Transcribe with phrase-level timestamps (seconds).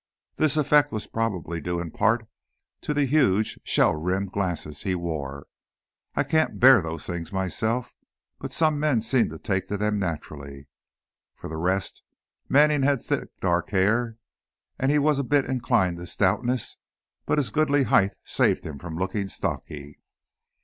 [0.37, 2.27] This effect was probably due in part
[2.81, 5.45] to the huge shell rimmed glasses he wore.
[6.15, 7.93] I can't bear those things myself,
[8.39, 10.65] but some men seem to take to them naturally.
[11.35, 12.01] For the rest,
[12.49, 14.17] Manning had thick, dark hair,
[14.79, 16.77] and he was a bit inclined to stoutness,
[17.27, 19.99] but his goodly height saved him from looking stocky.